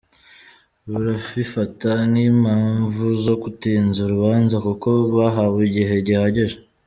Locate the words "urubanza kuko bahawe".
4.03-5.59